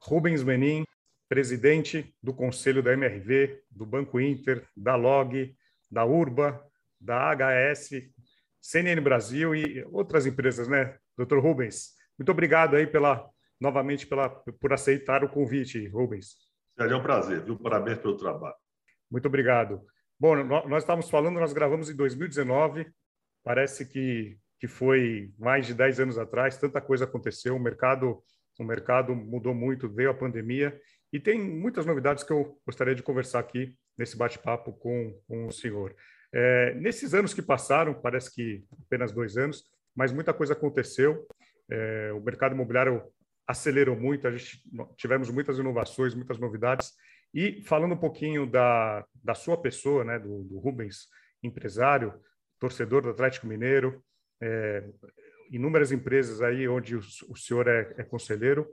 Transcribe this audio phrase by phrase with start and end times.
[0.00, 0.84] Rubens Menin,
[1.28, 5.54] presidente do Conselho da MRV, do Banco Inter, da LOG,
[5.90, 6.66] da Urba,
[7.00, 8.10] da HS,
[8.60, 11.92] CNN Brasil e outras empresas, né, doutor Rubens?
[12.18, 13.28] Muito obrigado aí pela,
[13.60, 16.36] novamente pela, por aceitar o convite, Rubens.
[16.78, 17.58] É um prazer, viu?
[17.58, 18.54] Parabéns pelo trabalho.
[19.10, 19.82] Muito obrigado.
[20.18, 22.86] Bom, nós estávamos falando, nós gravamos em 2019,
[23.44, 28.22] parece que, que foi mais de 10 anos atrás, tanta coisa aconteceu, o mercado,
[28.58, 30.78] o mercado mudou muito, veio a pandemia,
[31.12, 35.52] e tem muitas novidades que eu gostaria de conversar aqui nesse bate-papo com, com o
[35.52, 35.94] senhor.
[36.32, 41.26] É, nesses anos que passaram, parece que apenas dois anos, mas muita coisa aconteceu.
[41.70, 43.02] É, o mercado imobiliário
[43.46, 44.62] acelerou muito, a gente
[44.96, 46.92] tivemos muitas inovações, muitas novidades.
[47.34, 51.08] E falando um pouquinho da, da sua pessoa, né, do, do Rubens,
[51.42, 52.14] empresário,
[52.58, 54.02] torcedor do Atlético Mineiro,
[54.40, 54.84] é,
[55.50, 58.66] inúmeras empresas aí onde o, o senhor é, é conselheiro.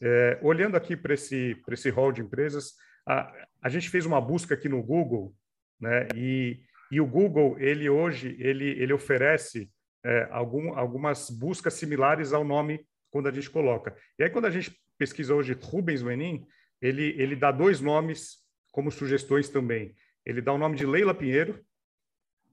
[0.00, 2.74] É, olhando aqui para esse, esse hall de empresas,
[3.06, 3.32] a,
[3.62, 5.34] a gente fez uma busca aqui no Google,
[5.80, 9.70] né, e e o Google, ele hoje, ele, ele oferece
[10.04, 13.94] é, algum, algumas buscas similares ao nome quando a gente coloca.
[14.18, 16.46] E aí, quando a gente pesquisa hoje Rubens Menin,
[16.80, 18.38] ele, ele dá dois nomes
[18.72, 19.94] como sugestões também.
[20.24, 21.64] Ele dá o nome de Leila Pinheiro,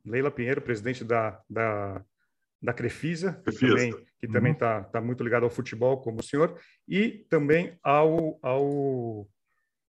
[0.06, 2.04] Leila Pinheiro, presidente da, da,
[2.62, 4.58] da Crefisa, que também está que também uhum.
[4.58, 9.28] tá, tá muito ligado ao futebol, como o senhor, e também ao, ao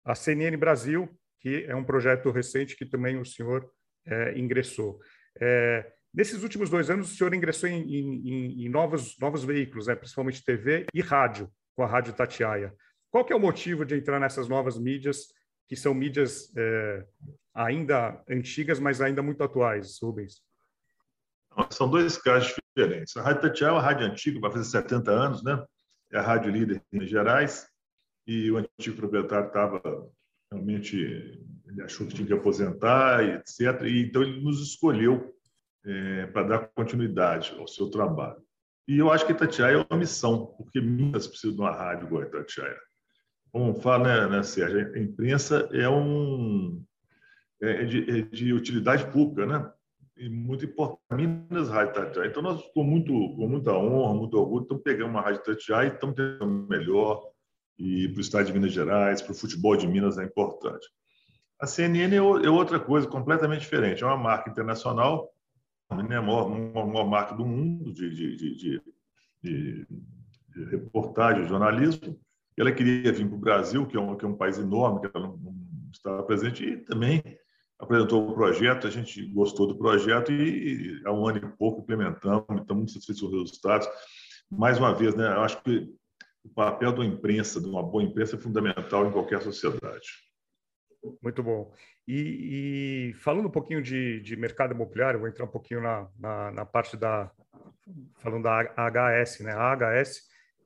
[0.03, 1.09] a CNN Brasil,
[1.39, 3.69] que é um projeto recente que também o senhor
[4.07, 4.99] é, ingressou.
[5.39, 9.95] É, nesses últimos dois anos, o senhor ingressou em, em, em novos, novos veículos, né,
[9.95, 12.73] principalmente TV e rádio, com a Rádio Tatiaia.
[13.11, 15.27] Qual que é o motivo de entrar nessas novas mídias,
[15.67, 17.05] que são mídias é,
[17.53, 20.41] ainda antigas, mas ainda muito atuais, Rubens?
[21.71, 23.15] São dois casos diferentes.
[23.17, 25.63] A Rádio Tatiaia é uma rádio antiga, vai fazer 70 anos, né?
[26.11, 27.67] É a rádio líder em Minas Gerais,
[28.27, 29.81] e o antigo proprietário estava
[30.51, 30.97] realmente
[31.67, 33.81] ele achou que tinha que aposentar, etc.
[33.83, 35.33] E, então ele nos escolheu
[35.85, 38.41] é, para dar continuidade ao seu trabalho.
[38.87, 42.23] E eu acho que Itatiaia é uma missão, porque Minas precisa de uma rádio igual
[42.23, 42.79] a Itatiaia.
[43.51, 46.83] Como fala, né, né, Sérgio, a imprensa é um
[47.61, 49.71] é, é de, é de utilidade pública, né?
[50.15, 50.99] E muito importante.
[51.11, 52.27] Minas Rádio Itatiaia.
[52.27, 55.93] Então nós com muito com muita honra, muito orgulho, estamos pegando uma rádio Itatiaia e
[55.93, 57.29] estamos tentando melhor
[57.77, 60.87] e para o estado de Minas Gerais, para o futebol de Minas é importante.
[61.59, 64.03] A CNN é, é outra coisa completamente diferente.
[64.03, 65.31] É uma marca internacional,
[65.91, 66.17] né?
[66.17, 68.81] a maior, maior marca do mundo de, de, de,
[69.43, 69.87] de,
[70.49, 72.19] de reportagem, jornalismo.
[72.57, 75.15] Ela queria vir para o Brasil, que é, um, que é um país enorme, que
[75.15, 75.55] ela não, não
[75.91, 77.21] estava presente, e também
[77.79, 82.43] apresentou o projeto, a gente gostou do projeto e há um ano e pouco implementamos,
[82.49, 83.87] estamos muito satisfeitos com os resultados.
[84.49, 85.87] Mais uma vez, né, eu acho que
[86.47, 90.07] o papel da imprensa, de uma boa imprensa, é fundamental em qualquer sociedade.
[91.21, 91.71] Muito bom.
[92.07, 96.51] E, e falando um pouquinho de, de, mercado imobiliário, vou entrar um pouquinho na, na,
[96.51, 97.29] na, parte da.
[98.19, 99.53] falando da HS, né?
[99.53, 100.21] A HS,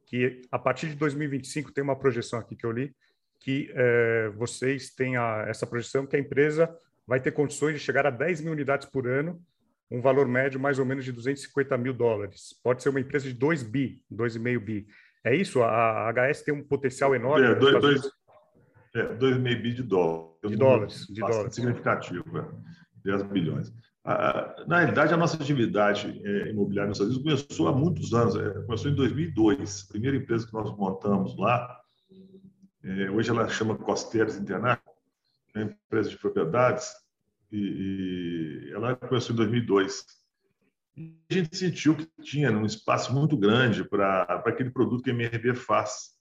[0.06, 2.96] que a partir de 2025 tem uma projeção aqui que eu li,
[3.40, 6.74] que é, vocês têm a, essa projeção que a empresa
[7.06, 9.42] vai ter condições de chegar a 10 mil unidades por ano,
[9.90, 12.58] um valor médio mais ou menos de 250 mil dólares.
[12.64, 14.88] Pode ser uma empresa de 2 bi, 2,5 bi.
[15.24, 15.62] É isso?
[15.62, 17.46] A HS tem um potencial enorme.
[17.46, 18.12] É, 2,5
[18.96, 20.36] é, bi de dólares.
[20.44, 21.08] De dólares.
[21.08, 21.56] De dólares.
[21.56, 22.46] significativo, é.
[23.04, 23.74] 10 bilhões.
[24.68, 28.36] Na realidade, a nossa atividade é, imobiliária nos Estados Unidos começou há muitos anos.
[28.36, 29.86] É, começou em 2002.
[29.88, 31.80] A primeira empresa que nós montamos lá,
[33.14, 34.96] hoje ela chama Costeres International,
[35.54, 36.92] é uma empresa de propriedades,
[37.52, 40.21] e ela começou em 2002
[40.98, 45.56] a gente sentiu que tinha um espaço muito grande para aquele produto que a MRV
[45.56, 46.12] faz.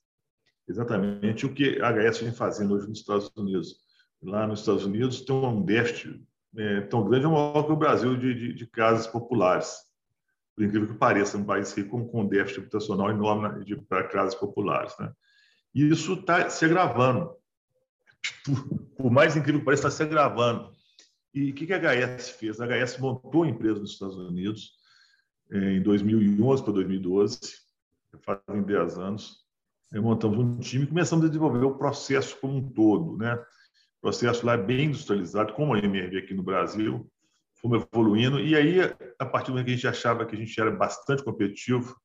[0.67, 3.75] Exatamente o que a HS vem fazendo hoje nos Estados Unidos.
[4.21, 6.23] Lá nos Estados Unidos tem um déficit
[6.57, 9.79] é, tão grande, é maior que o Brasil, de, de, de, casas populares.
[10.55, 14.93] Por incrível que pareça, um país rico com, com déficit habitacional enorme para casas populares.
[14.99, 15.11] Né?
[15.73, 17.35] E isso está se agravando.
[18.95, 20.71] Por mais incrível que pareça, está se agravando.
[21.33, 22.59] E o que, a HS fez?
[22.59, 24.73] A HS montou a empresa nos Estados Unidos
[25.51, 27.39] eh, em 2011 para 2012,
[28.21, 29.41] fazem 10 anos.
[29.93, 33.17] Montamos um time e começamos a desenvolver o processo como um todo.
[33.17, 33.33] Né?
[33.35, 37.09] O processo lá é bem industrializado, como a MRV aqui no Brasil.
[37.55, 38.39] Fomos evoluindo.
[38.39, 38.79] E aí,
[39.19, 41.95] a partir do momento que a gente achava que a gente era bastante competitivo,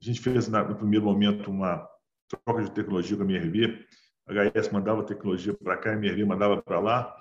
[0.00, 1.86] a gente fez, no primeiro momento, uma
[2.28, 3.84] troca de tecnologia com a MRV.
[4.28, 7.14] A HS mandava tecnologia para cá, a MRV mandava para lá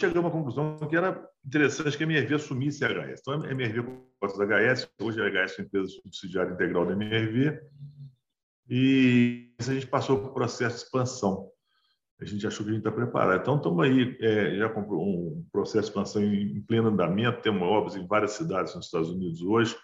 [0.00, 3.20] chegamos à conclusão que era interessante que a MRV assumisse a HS.
[3.20, 3.88] Então, a MRV
[4.20, 7.60] gosta da HS, hoje a HS é uma empresa subsidiária integral da MRV,
[8.68, 11.48] e a gente passou por um processo de expansão.
[12.20, 13.40] A gente achou que a gente está preparado.
[13.40, 17.96] Então, estamos aí, é, já comprou um processo de expansão em, pleno andamento, temos obras
[17.96, 19.76] em várias cidades nos Estados Unidos hoje.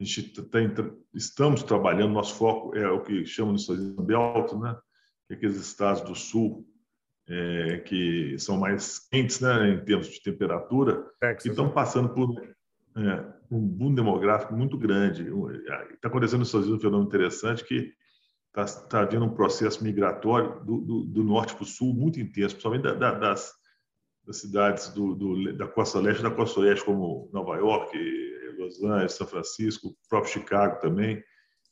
[0.00, 0.72] A gente tem,
[1.12, 4.76] estamos trabalhando, nosso foco é o que chamam de Unidos Belto, né?
[5.26, 6.64] que é aqueles estados do sul
[7.28, 11.72] é, que são mais quentes né, em termos de temperatura, Texas, e estão né?
[11.72, 12.40] passando por
[12.96, 15.28] é, um boom demográfico muito grande.
[15.92, 17.92] Está acontecendo nos Estados Unidos um fenômeno interessante que
[18.48, 22.54] está tá havendo um processo migratório do, do, do norte para o sul muito intenso,
[22.54, 23.52] principalmente da, da, das,
[24.26, 27.96] das, cidades do, do, da costa leste e da costa oeste, como Nova York,
[28.58, 31.22] Los Angeles, São Francisco, próprio Chicago também.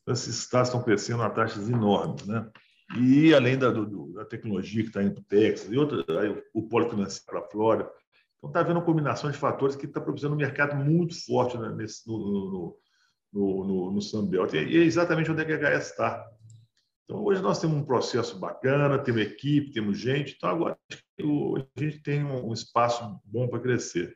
[0.03, 2.49] Então, esses estados estão crescendo a taxas enormes, né?
[2.95, 6.43] E além da, do, da tecnologia que está indo para o Texas, e outra, aí,
[6.55, 7.91] o polo financeiro para a Flórida.
[8.39, 11.69] Então, está havendo uma combinação de fatores que está produzindo um mercado muito forte né,
[11.71, 12.79] nesse, no, no,
[13.33, 14.53] no, no, no Sunbelt.
[14.55, 16.25] E é exatamente onde é que a HS está.
[17.05, 20.35] Então, hoje nós temos um processo bacana, temos equipe, temos gente.
[20.37, 24.15] Então, agora a gente tem um espaço bom para crescer.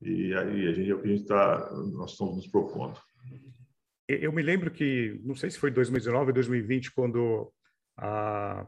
[0.00, 2.98] E aí a gente, é o que a gente está, nós estamos nos propondo.
[4.08, 7.52] Eu me lembro que, não sei se foi 2019 ou 2020, quando
[7.96, 8.66] a,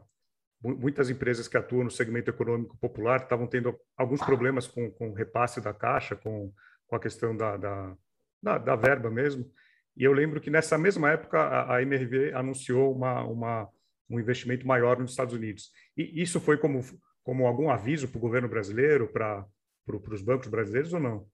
[0.61, 5.13] muitas empresas que atuam no segmento econômico popular estavam tendo alguns problemas com, com o
[5.13, 6.51] repasse da caixa, com,
[6.87, 7.95] com a questão da, da,
[8.41, 9.49] da, da, verba mesmo.
[9.95, 13.69] E eu lembro que nessa mesma época a, a MRV anunciou uma, uma,
[14.09, 15.71] um investimento maior nos Estados Unidos.
[15.95, 16.81] E isso foi como,
[17.23, 19.45] como algum aviso para o governo brasileiro, para
[19.87, 21.27] os bancos brasileiros ou não?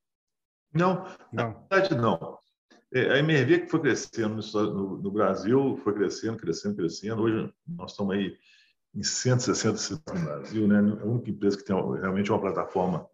[0.73, 1.67] Não, não.
[1.69, 2.30] na verdade não.
[2.93, 4.41] É, a MRV que foi crescendo
[5.01, 7.21] no, Brasil, foi crescendo, crescendo, crescendo.
[7.21, 8.37] Hoje nós estamos aí
[8.93, 10.79] em 160 cidades no Brasil, né?
[11.01, 13.07] A única empresa que tem realmente uma plataforma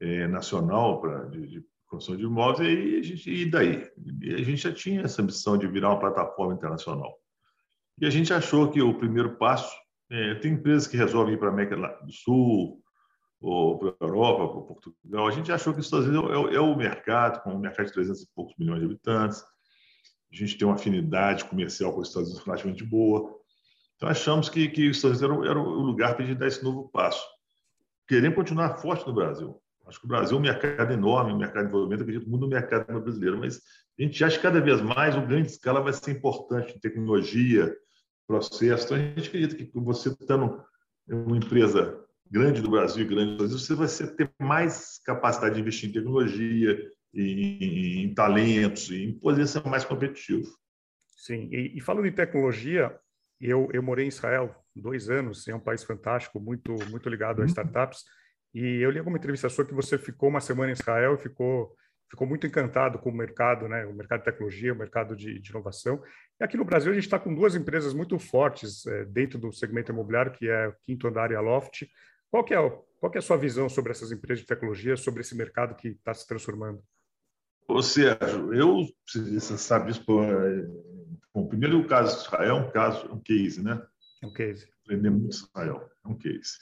[0.00, 2.68] é, nacional de, construção de imóveis.
[2.68, 3.90] E, a gente, e daí?
[4.22, 7.18] E a gente já tinha essa missão de virar uma plataforma internacional.
[8.00, 9.74] E a gente achou que o primeiro passo
[10.10, 12.80] é, tem empresas que resolvem ir para a América do Sul,
[13.40, 15.28] ou para a Europa, para Portugal.
[15.28, 17.92] A gente achou que os Estados Unidos é, é, o mercado, com um mercado de
[17.92, 19.42] 300 e poucos milhões de habitantes.
[20.32, 23.34] A gente tem uma afinidade comercial com os Estados Unidos relativamente boa.
[23.96, 26.46] Então, achamos que, que os Estados Unidos era, era o lugar para a gente dar
[26.46, 27.24] esse novo passo.
[28.06, 29.60] Queremos continuar forte no Brasil.
[29.86, 32.48] Acho que o Brasil é um mercado enorme, um mercado de desenvolvimento, acredito muito no
[32.48, 33.62] mercado brasileiro, mas
[33.98, 37.74] a gente acha que cada vez mais o grande escala vai ser importante em tecnologia,
[38.26, 38.84] processo.
[38.84, 40.62] Então, a gente acredita que você estando
[41.08, 41.98] em uma empresa
[42.30, 45.92] grande do Brasil e grande do Brasil, você vai ter mais capacidade de investir em
[45.92, 50.46] tecnologia, em, em talentos, em poder ser mais competitivo.
[51.16, 52.94] Sim, e, e falando em tecnologia,
[53.40, 57.42] eu, eu morei em Israel dois anos, é um país fantástico, muito muito ligado a
[57.42, 57.48] uhum.
[57.48, 58.04] startups.
[58.54, 61.74] E eu li alguma entrevista sua que você ficou uma semana em Israel e ficou
[62.10, 63.84] ficou muito encantado com o mercado, né?
[63.84, 66.02] O mercado de tecnologia, o mercado de, de inovação.
[66.40, 69.52] E aqui no Brasil a gente está com duas empresas muito fortes é, dentro do
[69.52, 71.86] segmento imobiliário, que é o Quinto Andar e a Loft.
[72.30, 75.20] Qual que é qual que é a sua visão sobre essas empresas de tecnologia, sobre
[75.20, 76.82] esse mercado que está se transformando?
[77.68, 80.04] Ô, Sérgio, eu, você sabe disso,
[81.32, 83.80] bom, primeiro o caso de Israel é um caso, um case, né?
[84.22, 84.68] É um case.
[84.84, 86.58] Aprender muito Israel, é um case.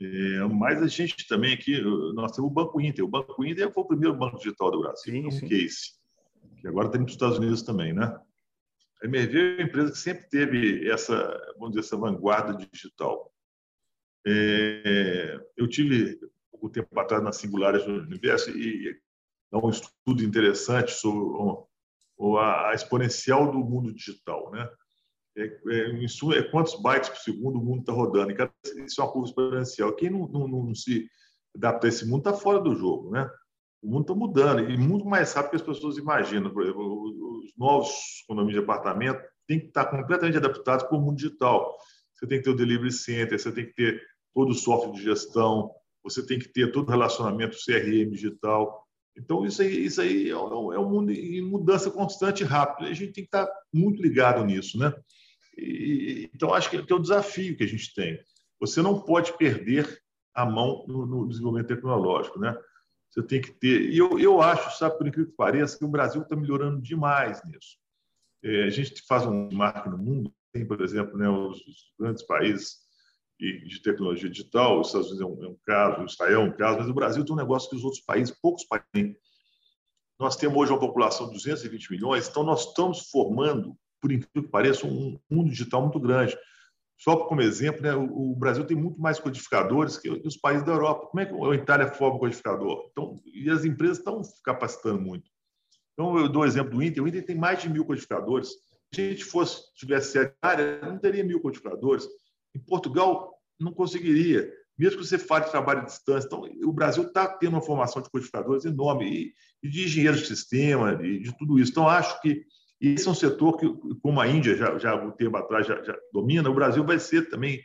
[0.00, 1.80] É, mas a gente também aqui,
[2.14, 3.04] nós temos o Banco Inter.
[3.04, 5.48] O Banco Inter foi o primeiro banco digital do Brasil, sim, é um sim.
[5.48, 5.98] case.
[6.60, 8.16] Que agora tem nos Estados Unidos também, né?
[9.02, 11.14] A MRV é uma empresa que sempre teve essa,
[11.58, 13.32] vamos dizer, essa vanguarda digital.
[14.26, 16.18] É, eu tive
[16.50, 18.98] pouco tempo atrás na Singulares do Universo e
[19.50, 21.28] dá um estudo interessante sobre
[22.38, 24.68] a, exponencial do mundo digital, né?
[25.36, 28.32] É, é, é quantos bytes por segundo o mundo está rodando.
[28.32, 29.94] E isso é uma curva exponencial.
[29.94, 31.08] Quem não, não, não se
[31.54, 33.30] adapta a esse mundo está fora do jogo, né?
[33.80, 36.50] O mundo está mudando e muito mais rápido que as pessoas imaginam.
[36.50, 41.16] Por exemplo, os novos condomínios de apartamento têm que estar completamente adaptados para o mundo
[41.16, 41.76] digital.
[42.18, 44.02] Você tem que ter o delivery center, você tem que ter
[44.34, 45.70] todo o software de gestão,
[46.02, 48.84] você tem que ter todo o relacionamento CRM digital.
[49.16, 52.88] Então, isso aí, isso aí é, um, é mundo em mudança constante e rápida.
[52.88, 54.92] A gente tem que estar muito ligado nisso, né?
[55.56, 58.18] E, então, acho que é o desafio que a gente tem.
[58.60, 60.00] Você não pode perder
[60.34, 62.56] a mão no, no desenvolvimento tecnológico, né?
[63.10, 63.90] Você tem que ter.
[63.90, 67.40] E eu, eu acho, sabe, por incrível que pareça, que o Brasil está melhorando demais
[67.44, 67.76] nisso.
[68.42, 72.22] É, a gente faz um marco no mundo, tem, por exemplo, né, os, os grandes
[72.24, 72.78] países
[73.38, 76.78] de tecnologia digital, os Estados Unidos é um, é um, caso, Israel é um caso,
[76.78, 79.16] mas o Brasil tem um negócio que os outros países, poucos países têm.
[80.18, 84.50] Nós temos hoje uma população de 220 milhões, então nós estamos formando, por incrível que
[84.50, 86.36] pareça, um mundo digital muito grande.
[86.96, 91.06] Só como exemplo, né, o, Brasil tem muito mais codificadores que, os países da Europa.
[91.06, 92.88] Como é que a Itália forma codificador?
[92.90, 95.30] Então, e as empresas estão capacitando muito.
[95.92, 97.04] Então, eu dou o exemplo do Inter.
[97.04, 98.50] O Inter tem mais de mil codificadores.
[98.92, 102.06] Gente fosse, tivesse área, não teria mil codificadores.
[102.54, 106.26] Em Portugal, não conseguiria, mesmo que você fale trabalho à distância.
[106.26, 110.26] Então, o Brasil está tendo uma formação de codificadores enorme e, e de engenheiros de
[110.26, 111.72] sistema, de, de, tudo isso.
[111.72, 112.44] Então, acho que
[112.80, 113.66] esse é um setor que,
[114.00, 117.28] como a Índia já, já um tempo atrás já, já domina, o Brasil vai ser
[117.28, 117.60] também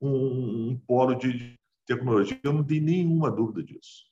[0.00, 2.38] um, um polo de tecnologia.
[2.42, 4.10] Eu não tenho nenhuma dúvida disso.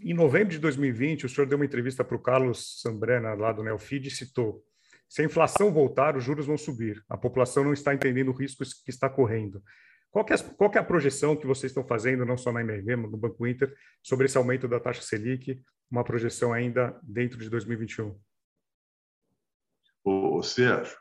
[0.00, 3.62] Em novembro de 2020, o senhor deu uma entrevista para o Carlos Sambrena, lá do
[3.62, 4.64] Neofid, e citou
[5.08, 7.02] se a inflação voltar, os juros vão subir.
[7.08, 9.62] A população não está entendendo o risco que está correndo.
[10.10, 13.16] Qual é, qual é a projeção que vocês estão fazendo, não só na MRV, no
[13.16, 18.18] Banco Inter, sobre esse aumento da taxa Selic, uma projeção ainda dentro de 2021?
[20.04, 20.96] O Sérgio,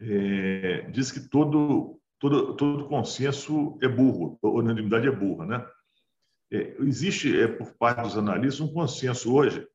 [0.00, 5.66] é, diz que todo, todo, todo consenso é burro, a unanimidade é burra, né?
[6.50, 9.66] É, existe, é, por parte dos analistas, um consenso hoje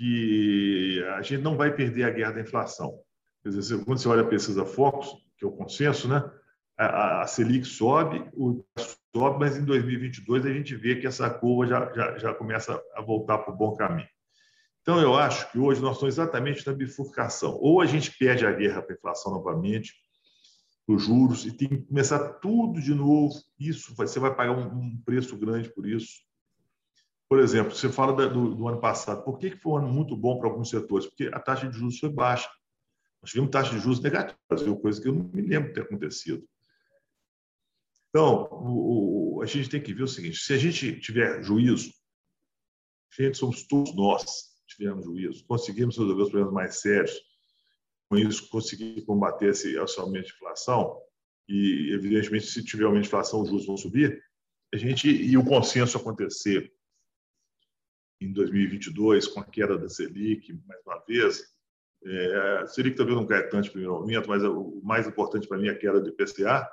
[0.00, 2.98] que a gente não vai perder a guerra da inflação.
[3.42, 6.24] Quer dizer, quando você olha a pesquisa Focus, que é o consenso, né?
[6.78, 8.64] a, Selic sobe, o
[9.14, 13.02] sobe, mas em 2022 a gente vê que essa curva já, já, já começa a
[13.02, 14.08] voltar para o bom caminho.
[14.80, 17.58] Então, eu acho que hoje nós estamos exatamente na bifurcação.
[17.60, 19.92] Ou a gente perde a guerra para a inflação novamente,
[20.88, 23.34] os juros, e tem que começar tudo de novo.
[23.58, 26.29] Isso, você vai pagar um preço grande por isso.
[27.30, 29.22] Por exemplo, você fala do, do, ano passado.
[29.22, 31.06] Por que, que foi um ano muito bom para alguns setores?
[31.06, 32.50] Porque a taxa de juros foi baixa.
[33.22, 34.36] Nós tivemos taxa de juros negativa,
[34.82, 36.44] coisa que eu não me lembro ter acontecido.
[38.08, 41.92] Então, o, o, a gente tem que ver o seguinte: se a gente tiver juízo,
[43.16, 47.16] gente, somos todos nós tivemos juízo, conseguimos resolver os problemas mais sérios,
[48.08, 51.00] com isso conseguir combater esse, esse aumento de inflação,
[51.48, 54.20] e evidentemente se tiver aumento de inflação, os juros vão subir,
[54.74, 56.72] a gente e o consenso acontecer
[58.20, 61.42] em 2022 com a queda da Selic, mais uma vez,
[62.04, 65.58] é, a Selic talvez não caia tanto no primeiro momento, mas o mais importante para
[65.58, 66.70] mim é a queda do IPCA,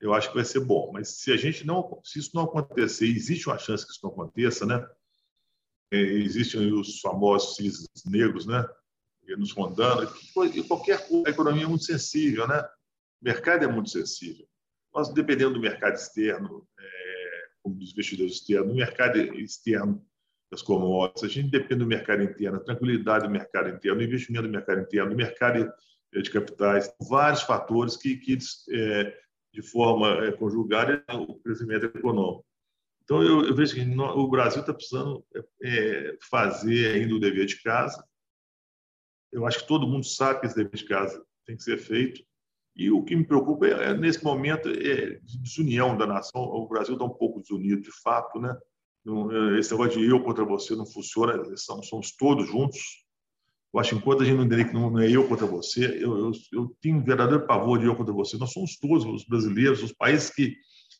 [0.00, 0.90] eu acho que vai ser bom.
[0.92, 4.10] Mas se a gente não, se isso não acontecer, existe uma chance que isso não
[4.10, 4.86] aconteça, né?
[5.92, 8.66] É, existem os famosos cisnes negros, né?
[9.38, 10.12] Nos rondando.
[10.54, 12.60] E qualquer coisa, a economia é muito sensível, né?
[13.22, 14.46] O mercado é muito sensível.
[14.94, 20.04] Nós, dependendo do mercado externo, é, como dos investidores externos, do mercado externo
[20.50, 24.46] das commodities, a gente depende do mercado interno, da tranquilidade do mercado interno, do investimento
[24.46, 25.72] do mercado interno, do mercado
[26.12, 28.38] de capitais, vários fatores que, que
[28.70, 29.18] é,
[29.52, 32.44] de forma é, conjugada o crescimento econômico.
[33.02, 35.24] Então, eu, eu vejo que no, o Brasil está precisando
[35.62, 38.02] é, fazer ainda o dever de casa.
[39.30, 42.24] Eu acho que todo mundo sabe que esse dever de casa tem que ser feito.
[42.74, 46.42] E o que me preocupa, é, é nesse momento, é desunião da nação.
[46.42, 48.40] O Brasil está um pouco desunido, de fato.
[48.40, 48.56] Né?
[49.58, 53.04] Esse negócio de eu contra você não funciona, somos, somos todos juntos.
[53.72, 56.16] Eu acho que enquanto a gente não entender que não é eu contra você, eu,
[56.16, 58.38] eu, eu tenho um verdadeiro pavor de eu contra você.
[58.38, 60.56] Nós somos todos os brasileiros, os países que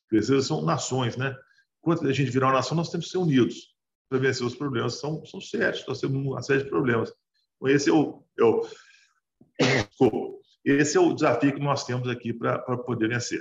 [0.08, 1.34] cresceram são nações, né?
[1.80, 3.74] Enquanto a gente virar uma nação, nós temos que ser unidos
[4.08, 4.98] para vencer os problemas.
[4.98, 7.12] São, são sérios, nós temos uma série de problemas.
[7.56, 12.58] Então, esse é o, é o, esse é o desafio que nós temos aqui para
[12.78, 13.40] poder vencer.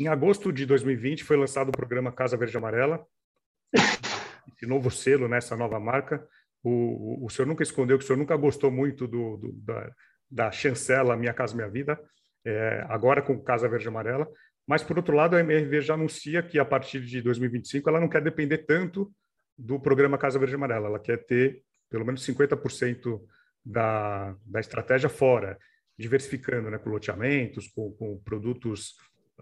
[0.00, 3.04] Em agosto de 2020 foi lançado o programa Casa Verde Amarela,
[4.64, 6.26] esse novo selo, nessa né, nova marca.
[6.62, 9.92] O, o, o, senhor nunca escondeu que o senhor nunca gostou muito do, do da,
[10.30, 12.00] da chancela Minha Casa Minha Vida,
[12.44, 14.26] é, agora com Casa Verde Amarela.
[14.66, 18.08] Mas, por outro lado, a MRV já anuncia que, a partir de 2025, ela não
[18.08, 19.12] quer depender tanto
[19.58, 23.20] do programa Casa Verde Amarela, ela quer ter pelo menos 50%
[23.64, 25.58] da, da estratégia fora,
[25.98, 28.94] diversificando né, com loteamentos, com, com produtos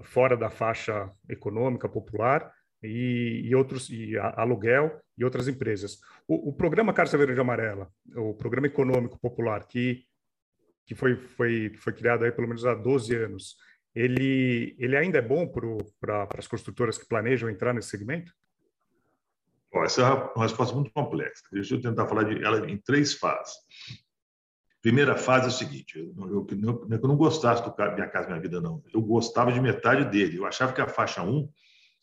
[0.02, 6.00] fora da faixa econômica popular e, e outros e aluguel e outras empresas.
[6.26, 10.04] O, o programa Casa Verde Amarela, o programa econômico popular que
[10.84, 13.56] que foi foi foi criado aí pelo menos há 12 anos,
[13.94, 15.46] ele, ele ainda é bom
[16.00, 18.32] para as construtoras que planejam entrar nesse segmento?
[19.72, 20.04] Bom, essa é
[20.36, 21.42] uma resposta muito complexa.
[21.50, 23.54] Deixa eu tentar falar de ela em três fases.
[24.82, 28.40] Primeira fase é o seguinte: eu, eu, eu, eu não gostasse do Minha Casa Minha
[28.40, 28.82] Vida, não.
[28.92, 30.38] Eu gostava de metade dele.
[30.38, 31.48] Eu achava que a faixa 1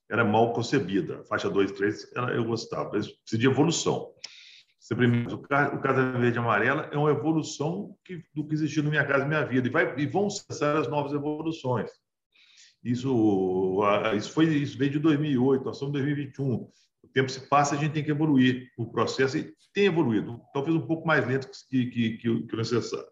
[0.10, 1.24] era mal concebida.
[1.26, 2.92] Faixa 2 e 3 eu gostava.
[2.94, 4.12] Mas precisa de evolução.
[4.90, 9.06] Primeiro, o Casa Verde e Amarela é uma evolução que, do que existiu no Minha
[9.06, 11.92] Casa Minha Vida e, vai, e vão cessar as novas evoluções.
[12.84, 13.82] Isso,
[14.18, 16.68] isso foi isso veio de 2008, nós estamos em 2021.
[17.04, 19.38] O tempo se passa, a gente tem que evoluir o processo
[19.74, 23.08] tem evoluído, talvez um pouco mais lento que, que, que, que o necessário.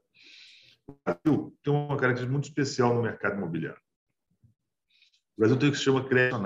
[0.87, 3.79] O Brasil tem uma característica muito especial no mercado imobiliário.
[5.37, 6.39] O Brasil tem o que se chama crédito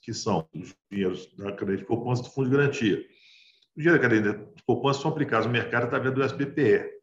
[0.00, 3.04] que são os dinheiros da crédito de poupança do fundo de garantia
[3.76, 6.96] o dinheiro da cadeia de poupança são aplicados no mercado através do SBPE.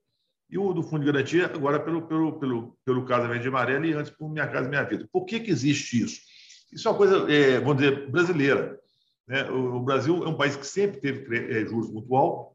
[0.50, 3.94] E o do Fundo de Garantia, agora pelo, pelo, pelo, pelo Casa Verde Amarela e
[3.94, 5.08] antes por Minha Casa Minha Vida.
[5.12, 6.22] Por que, que existe isso?
[6.72, 8.80] Isso é uma coisa, é, vamos dizer, brasileira.
[9.28, 9.50] Né?
[9.50, 12.54] O, o, Brasil é um país que sempre teve é, juros muito altos.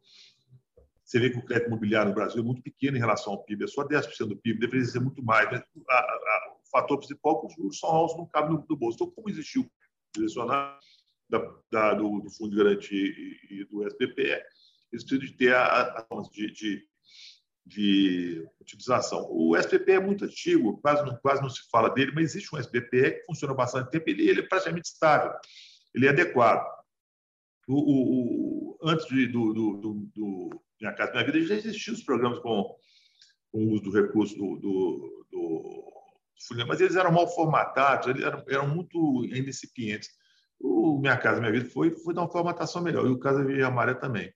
[1.04, 3.64] Você vê que o crédito imobiliário no Brasil é muito pequeno em relação ao PIB,
[3.64, 5.48] é só 10% do PIB, deveria ser muito mais.
[5.48, 8.96] A, a, fator principal é que os juros são altos, não cabe no, no bolso.
[8.96, 9.70] Então, como existiu
[10.14, 10.78] direcionado,
[11.28, 14.42] da, da, do, do, Fundo de Garantia e, e do SBPE,
[14.90, 16.88] eles precisam de ter a, de, de,
[17.66, 19.26] de, utilização.
[19.30, 22.58] O SBPE é muito antigo, quase não, quase não se fala dele, mas existe um
[22.58, 25.32] SBPE que funciona bastante tempo, ele, ele é praticamente estável,
[25.94, 26.66] ele é adequado.
[27.68, 31.94] O, o, o antes de, do, do, do, do Minha Casa Minha Vida, já existiam
[31.94, 32.74] os programas com,
[33.52, 35.97] com o uso do recurso do, do, do
[36.66, 40.10] mas eles eram mal formatados, eles eram, eram muito incipientes.
[40.60, 43.62] O Minha Casa Minha Vida foi, foi dar uma formatação melhor, e o Casa Verde
[43.74, 44.32] Maré também.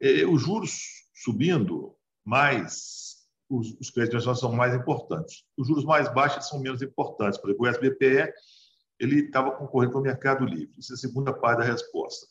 [0.00, 0.80] É, os juros
[1.14, 3.12] subindo, mais
[3.48, 5.44] os, os créditos são mais importantes.
[5.56, 7.38] Os juros mais baixos são menos importantes.
[7.38, 8.32] Por exemplo, o SBPE
[8.98, 10.74] ele estava concorrendo com o Mercado Livre.
[10.78, 12.26] Isso é a segunda parte da resposta.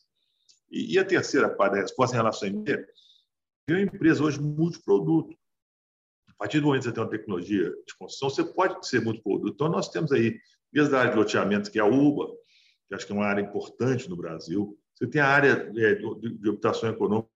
[0.72, 2.64] E, e a terceira parte da resposta em relação a ME,
[3.66, 5.38] tem uma empresa hoje multiproduto.
[6.42, 9.54] A partir do momento que você tem uma tecnologia de construção, você pode ser multiproduto.
[9.54, 10.40] Então, nós temos aí,
[10.74, 12.32] desde a área de loteamento, que é a UBA,
[12.88, 14.76] que acho que é uma área importante no Brasil.
[14.96, 16.50] Você tem a área é, de, de
[16.88, 17.30] econômica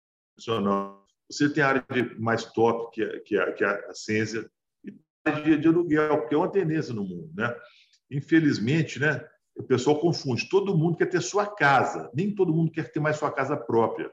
[1.30, 4.50] você tem a área de mais top, que é, que é, que é a ciência,
[4.84, 4.92] e
[5.24, 7.30] a área de, de aluguel, porque é uma tendência no mundo.
[7.36, 7.56] Né?
[8.10, 9.24] Infelizmente, né,
[9.56, 10.50] o pessoal confunde.
[10.50, 14.12] Todo mundo quer ter sua casa, nem todo mundo quer ter mais sua casa própria.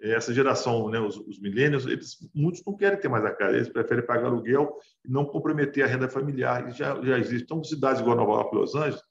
[0.00, 3.68] Essa geração, né, os, os milênios, eles, muitos não querem ter mais a casa, eles
[3.68, 6.68] preferem pagar aluguel e não comprometer a renda familiar.
[6.68, 7.44] E já, já existe.
[7.44, 9.02] Então, cidades igual Nova York e Los Angeles,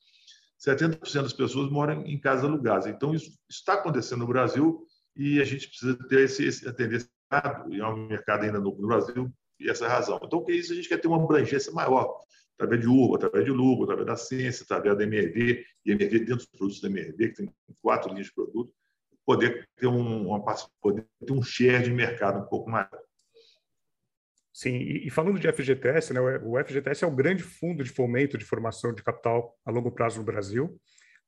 [0.65, 2.87] 70% das pessoas moram em casas alugadas.
[2.87, 4.81] Então, isso está acontecendo no Brasil
[5.15, 8.59] e a gente precisa ter esse, esse atender esse mercado, e é um mercado ainda
[8.59, 10.19] no, no Brasil, e essa é a razão.
[10.23, 10.71] Então, que é isso?
[10.71, 12.21] A gente quer ter uma abrangência maior,
[12.55, 16.35] através de Urba, através de Lugo, através da ciência, através da MRV, e MRV dentro
[16.37, 18.71] dos produtos da MRV, que tem quatro linhas de produto,
[19.27, 22.89] poder ter um, uma, poder ter um share de mercado um pouco maior.
[24.53, 28.37] Sim, e, e, falando de FGTS, né, o FGTS é o grande fundo de fomento
[28.37, 30.79] de formação de capital a longo prazo no Brasil.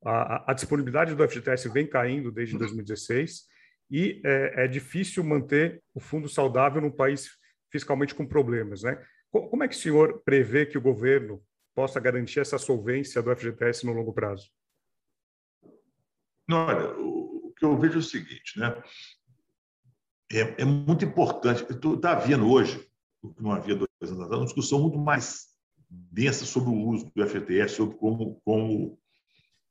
[0.03, 3.43] A, a disponibilidade do FGTS vem caindo desde 2016
[3.91, 7.29] e é, é, difícil manter o fundo saudável num país
[7.69, 8.81] fiscalmente com problemas.
[8.81, 8.97] Né?
[9.29, 11.43] Como é que o senhor prevê que o governo
[11.75, 14.49] possa garantir essa solvência do FGTS no longo prazo?
[16.47, 17.18] Não, olha,
[17.59, 18.81] que eu vejo é o seguinte, né?
[20.31, 21.63] É, é muito importante.
[21.63, 22.87] Está havendo hoje,
[23.21, 25.47] o que não havia dois anos atrás, uma discussão muito mais
[25.89, 28.97] densa sobre o uso do FGTS, sobre como, como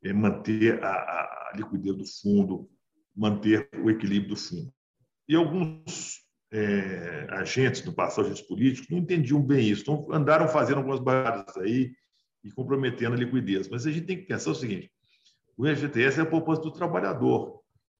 [0.02, 2.68] é, manter a, a, liquidez do fundo,
[3.16, 4.72] manter o equilíbrio do fundo.
[5.28, 6.20] E alguns
[6.52, 11.56] é, agentes do passado, agentes políticos, não entendiam bem isso, então andaram fazendo algumas barreiras
[11.56, 11.92] aí
[12.42, 13.68] e comprometendo a liquidez.
[13.68, 14.90] Mas a gente tem que pensar o seguinte:
[15.56, 17.57] o FGTS é a poupança do trabalhador.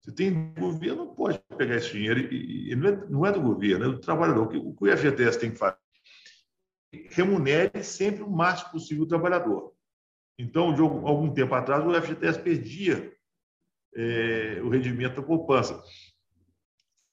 [0.08, 3.84] Se tem governo, não pode pegar esse dinheiro e, não, é, não, é, do governo,
[3.84, 4.46] é do trabalhador.
[4.46, 5.76] O que o, FGTS tem que fazer?
[7.10, 9.74] Remunere sempre o máximo possível o trabalhador.
[10.38, 13.12] Então, de algum tempo atrás, o FGTS perdia
[13.94, 15.78] é, o rendimento da poupança.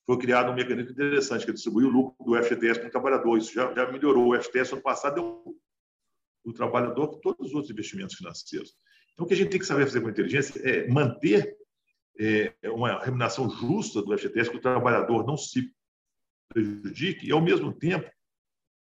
[0.06, 3.38] Foi criado um mecanismo interessante, que distribui o lucro do FGTS para o trabalhador.
[3.38, 4.30] Isso já, já melhorou.
[4.30, 5.58] O FGTS, ano passado, deu
[6.46, 8.74] o trabalhador com todos os outros investimentos financeiros.
[9.12, 11.65] Então, o que a gente tem que saber fazer com inteligência é manter é,
[12.74, 15.72] uma remuneração justa do FGTS, que o trabalhador não se
[16.50, 18.10] prejudique, e, ao mesmo tempo,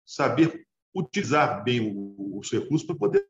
[0.06, 3.28] saber utilizar bem os recursos para poder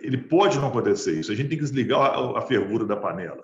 [0.02, 1.32] ele pode não acontecer isso.
[1.32, 3.42] A gente tem que desligar a, a fervura da panela.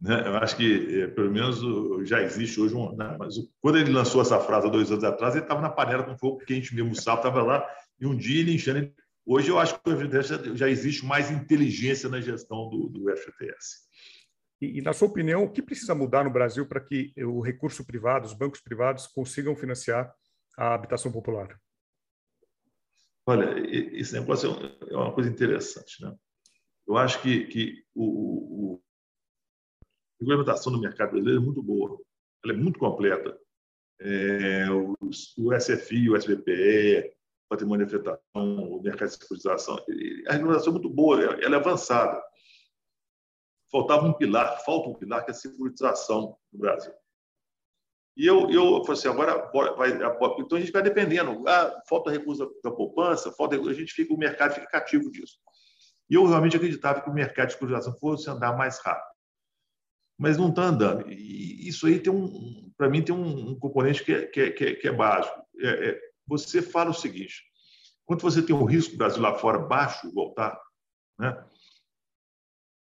[0.00, 0.22] Né?
[0.26, 1.60] Eu acho que, é, pelo menos,
[2.08, 2.94] já existe hoje um.
[2.96, 3.16] Né?
[3.18, 6.38] Mas quando ele lançou essa frase dois anos atrás, ele estava na panela com fogo
[6.38, 7.66] quente mesmo, o sapo estava lá,
[8.00, 8.92] e um dia ele enchendo,
[9.30, 13.10] Hoje eu acho que o já existe mais inteligência na gestão do, do.
[14.58, 17.84] E, e, na sua opinião, o que precisa mudar no Brasil para que o recurso
[17.84, 20.10] privado, os bancos privados, consigam financiar
[20.56, 21.60] a habitação popular?
[23.28, 26.02] Olha, esse negócio é, é uma coisa interessante.
[26.02, 26.16] Né?
[26.86, 28.04] Eu acho que, que o,
[28.74, 28.82] o,
[29.82, 32.00] a regulamentação do mercado brasileiro é muito boa,
[32.42, 33.38] ela é muito completa.
[34.00, 37.12] É, o, o SFI, o SBPE,
[37.50, 39.76] patrimônio de afetação, o mercado de securitização.
[39.76, 42.18] A regulamentação é muito boa, ela é avançada.
[43.70, 46.94] Faltava um pilar, falta um pilar, que é a securitização no Brasil.
[48.18, 51.48] E eu, eu falei assim, agora vai, então a gente vai dependendo.
[51.48, 55.38] Ah, falta recurso da, poupança, falta a gente fica, o mercado fica cativo disso.
[56.10, 59.06] E eu realmente acreditava que o mercado de securitização fosse andar mais rápido.
[60.18, 61.08] Mas não está andando.
[61.08, 64.88] E isso aí tem um, para mim, tem um, componente que é, que é, que
[64.88, 65.40] é, básico.
[65.60, 67.44] É, é, você fala o seguinte:
[68.04, 70.60] quando você tem um risco Brasil lá fora baixo, voltar,
[71.20, 71.40] né?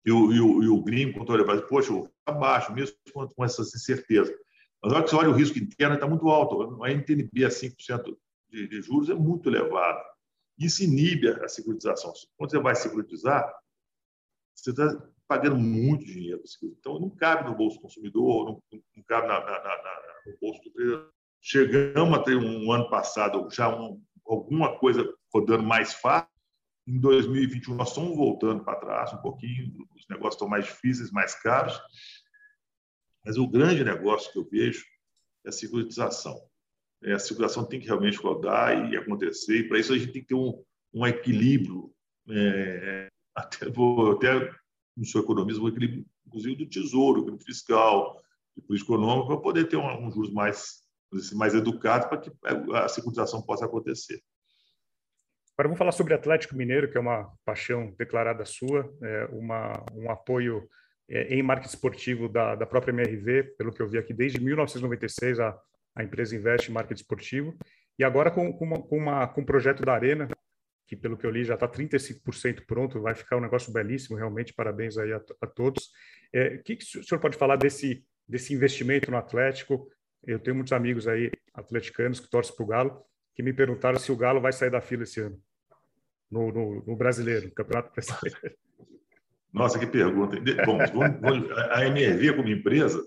[0.06, 3.44] E o, e o, e o gringo, quando olha, poxa, está baixo, mesmo com, com
[3.44, 3.64] essa
[4.84, 6.84] Mas olha que você olha o risco interno, está muito alto.
[6.84, 8.16] A NTNB a 5%
[8.50, 10.04] de, de juros é muito elevado.
[10.58, 12.12] Isso inibe a securitização.
[12.36, 13.50] Quando você vai securitizar,
[14.54, 16.42] você está pagando muito dinheiro.
[16.62, 20.62] Então, não cabe no bolso do consumidor, não, não cabe na, na, na, no bolso
[20.62, 21.08] do trader.
[21.40, 26.28] Chegamos a ter um ano passado já um, alguma coisa rodando mais fácil.
[26.86, 31.34] Em 2021, nós estamos voltando para trás um pouquinho, os negócios estão mais difíceis, mais
[31.34, 31.80] caros.
[33.24, 34.84] Mas o grande negócio que eu vejo
[35.44, 36.38] é a securitização.
[37.02, 40.22] É, a securitização tem que realmente rodar e acontecer, e para isso a gente tem
[40.22, 41.92] que ter um, um equilíbrio,
[42.30, 44.50] é, até, vou, até
[44.96, 48.20] no seu economismo, um equilíbrio, inclusive, do tesouro, equilíbrio fiscal,
[48.56, 50.84] e político econômico, para poder ter um, um juros mais
[51.34, 52.32] mais educado para que
[52.74, 54.20] a securitização possa acontecer.
[55.56, 60.10] Agora vamos falar sobre Atlético Mineiro, que é uma paixão declarada sua, é uma, um
[60.10, 60.68] apoio
[61.08, 65.40] é, em marketing esportivo da, da própria MRV, pelo que eu vi aqui, desde 1996
[65.40, 65.58] a,
[65.94, 67.56] a empresa investe em marketing esportivo,
[67.98, 70.28] e agora com, com, uma, com, uma, com um projeto da Arena,
[70.86, 74.52] que pelo que eu li já está 35% pronto, vai ficar um negócio belíssimo, realmente,
[74.52, 75.84] parabéns aí a, a todos.
[75.84, 75.90] O
[76.32, 79.88] é, que, que o senhor pode falar desse, desse investimento no Atlético?
[80.26, 83.02] Eu tenho muitos amigos aí, atleticanos, que torcem para o Galo,
[83.34, 85.40] que me perguntaram se o Galo vai sair da fila esse ano,
[86.30, 88.56] no, no, no brasileiro, no Campeonato Brasileiro.
[89.54, 90.36] Nossa, que pergunta.
[90.66, 90.78] Bom,
[91.70, 93.06] a MRV como empresa,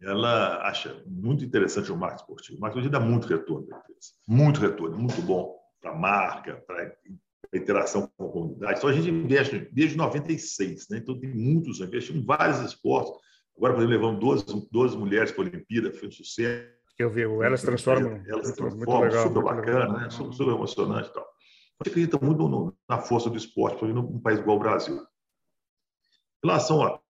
[0.00, 2.58] ela acha muito interessante o marketing esportivo.
[2.58, 4.08] O marketing dá muito retorno para a empresa.
[4.26, 8.78] Muito retorno, muito bom para a marca, para a interação com a comunidade.
[8.78, 10.96] Então, a gente investe desde 96, né?
[10.96, 13.12] então tem muitos, investimos em vários esportes.
[13.56, 16.72] Agora, por exemplo, levamos 12, 12 mulheres para a Olimpíada, foi um sucesso.
[16.98, 18.22] Eu vi, elas transformam.
[18.26, 20.00] Elas transformam, muito legal, super muito bacana, legal.
[20.00, 20.10] né?
[20.10, 21.33] super, super emocionante e tal.
[21.82, 24.96] Gente acredita muito no, na força do esporte, por exemplo, num país igual o Brasil.
[24.96, 27.00] Em relação a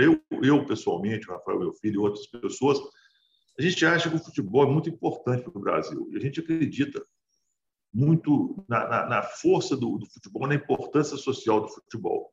[0.00, 2.78] eu, eu pessoalmente, o Rafael, meu filho e outras pessoas,
[3.58, 6.08] a gente acha que o futebol é muito importante para o Brasil.
[6.12, 7.04] E a gente acredita
[7.92, 12.32] muito na, na, na força do, do, futebol, na importância social do futebol.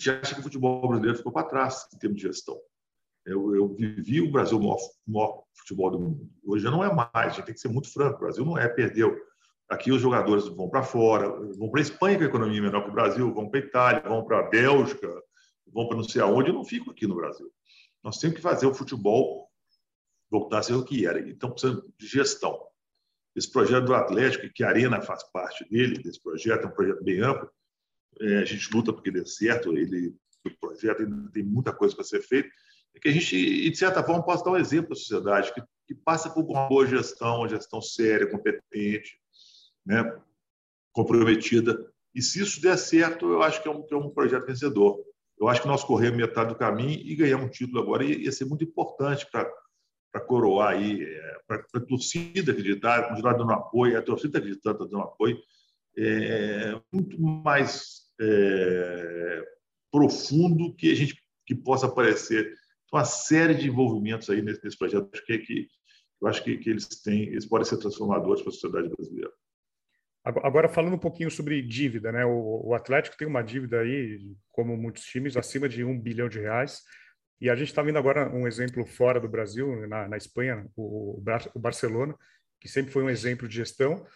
[0.00, 2.58] A gente acha que o futebol brasileiro ficou para trás em termos de gestão.
[3.26, 6.30] Eu, eu vivi o Brasil o maior, maior, futebol do mundo.
[6.44, 8.16] Hoje já não é mais, a gente tem que ser muito franco.
[8.16, 9.14] O Brasil não é, perdeu.
[9.68, 12.84] Aqui os jogadores vão para fora, vão para a Espanha, que a economia é menor
[12.84, 15.22] que o Brasil, vão para a Itália, vão para a Bélgica,
[15.66, 17.50] vão para não sei aonde, e não ficam aqui no Brasil.
[18.02, 19.48] Nós temos que fazer o futebol
[20.30, 21.20] voltar a ser o que era.
[21.20, 22.58] Então, precisa de gestão.
[23.36, 27.04] Esse projeto do Atlético, que a Arena faz parte dele, desse projeto, é um projeto
[27.04, 27.48] bem amplo,
[28.20, 32.04] é, a gente luta porque dê certo, ele, o projeto ainda tem muita coisa para
[32.04, 32.48] ser feita,
[32.94, 35.94] é que a gente, de certa forma, possa dar um exemplo à sociedade, que, que
[35.94, 39.20] passa por uma boa gestão, uma gestão séria, competente,
[39.88, 40.14] né,
[40.92, 41.90] comprometida.
[42.14, 45.02] E se isso der certo, eu acho que é um, que é um projeto vencedor.
[45.40, 48.04] Eu acho que nós corremos metade do caminho e ganhamos um título agora.
[48.04, 53.52] Ia, ia ser muito importante para coroar aí, é, para a torcida acreditar, continuar dando
[53.52, 55.38] apoio, a torcida acreditando, dando apoio,
[55.96, 59.44] é, muito mais é,
[59.90, 62.52] profundo que a gente que possa aparecer
[62.92, 65.68] uma série de envolvimentos aí nesse, nesse projeto que, que
[66.20, 69.32] eu acho que, que eles têm, eles podem ser transformadores para a sociedade brasileira.
[70.42, 72.24] Agora, falando um pouquinho sobre dívida, né?
[72.26, 76.38] O, o, Atlético tem uma dívida aí, como muitos times, acima de um bilhão de
[76.38, 76.82] reais.
[77.40, 81.18] E a gente está vendo agora um exemplo fora do Brasil, na, na Espanha, o,
[81.18, 82.14] o, Barcelona,
[82.60, 84.06] que sempre foi um exemplo de gestão,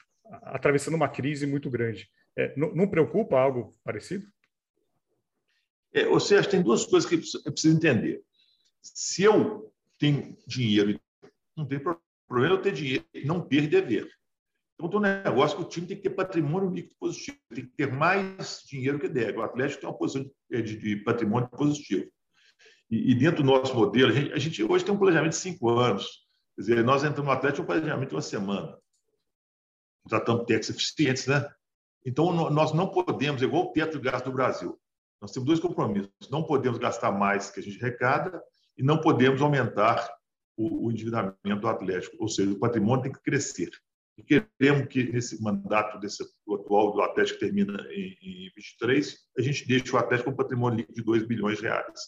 [0.43, 2.11] atravessando uma crise muito grande.
[2.37, 4.27] É, não, não, preocupa algo parecido?
[5.95, 8.23] É, ou seja, tem duas coisas que eu preciso entender.
[8.83, 11.01] Se eu tenho dinheiro,
[11.57, 14.11] não tem problema eu ter dinheiro e não ter dever.
[14.83, 17.77] Então, tem um negócio que o time tem que ter patrimônio líquido positivo, tem que
[17.77, 19.39] ter mais dinheiro que deve.
[19.39, 22.11] O Atlético tem uma posição de, de patrimônio positivo.
[22.91, 25.39] E, e, dentro do nosso modelo, a gente, a gente, hoje tem um planejamento de
[25.39, 26.27] cinco anos.
[26.57, 28.77] Quer dizer, nós entramos no Atlético um planejamento de uma semana.
[30.09, 31.49] Tratamos técnicos eficientes, né?
[32.05, 34.77] Então, nós não podemos, igual o teto de gasto do Brasil,
[35.21, 36.11] nós temos dois compromissos.
[36.29, 38.43] Não podemos gastar mais que a gente arrecada
[38.77, 40.13] e não podemos aumentar
[40.57, 42.17] o, o endividamento do Atlético.
[42.19, 43.71] Ou seja, o patrimônio tem que crescer.
[44.17, 49.43] E queremos que nesse mandato desse atual do Atlético que termina em, em 23, a
[49.43, 52.01] gente deixe o Atlético com um patrimônio líquido de 2 bilhões de reais.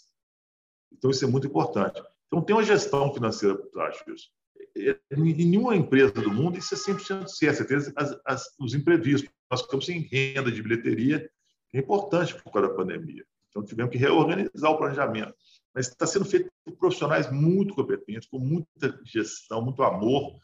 [0.93, 2.03] Então, isso é muito importante.
[2.27, 4.29] Então, tem uma gestão financeira por trás disso.
[4.77, 7.57] Em nenhuma empresa do mundo isso é 100% certo.
[7.57, 9.31] Você tem as, as, os imprevistos.
[9.51, 11.31] Nós ficamos sem renda de bilheteria,
[11.73, 13.25] é importante por causa da pandemia.
[13.49, 15.35] Então, tivemos que reorganizar o planejamento.
[15.75, 20.39] Mas está sendo feito por profissionais muito competentes, com muita gestão, muito amor,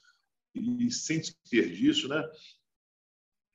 [0.54, 2.22] e sem desperdício, né?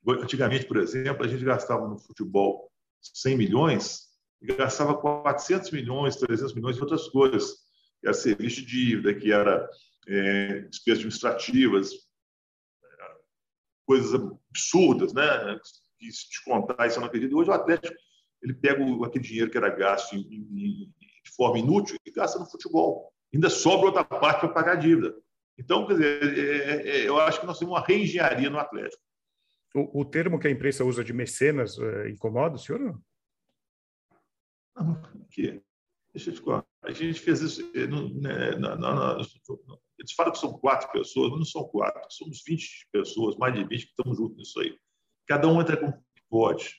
[0.08, 4.06] Antigamente, por exemplo, a gente gastava no futebol 100 milhões
[4.40, 7.54] e gastava 400 milhões, 300 milhões em outras coisas,
[8.00, 9.68] que era serviço de dívida, que era
[10.06, 11.90] é, despesas administrativas,
[13.86, 15.58] coisas absurdas, né?
[15.98, 17.36] Que se descontar, isso eu não acredito.
[17.36, 17.96] Hoje o Atlético
[18.42, 22.46] ele pega aquele dinheiro que era gasto em, em, de forma inútil e gasta no
[22.46, 23.12] futebol.
[23.32, 25.14] Ainda sobra outra parte para pagar a dívida.
[25.58, 29.02] Então, quer dizer, é, é, eu acho que nós temos uma reengenharia no Atlético.
[29.74, 32.80] O, o termo que a imprensa usa de mecenas é, incomoda o senhor?
[32.80, 33.02] Não?
[35.30, 35.62] que,
[36.12, 36.64] deixa eu te falar.
[36.82, 37.62] A gente fez isso.
[37.72, 37.86] Né,
[38.58, 39.20] não, não, não,
[39.98, 42.00] eles falam que são quatro pessoas, mas não são quatro.
[42.10, 44.76] Somos 20 pessoas, mais de 20 que estamos juntos nisso aí.
[45.26, 46.76] Cada um entra com o que pode.